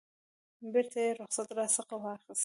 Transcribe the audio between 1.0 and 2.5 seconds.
یې رخصت راڅخه واخیست.